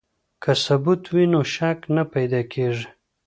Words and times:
که 0.43 0.51
ثبوت 0.65 1.01
وي 1.13 1.25
نو 1.33 1.41
شک 1.55 1.79
نه 1.95 2.03
پیدا 2.13 2.41
کیږي. 2.53 2.87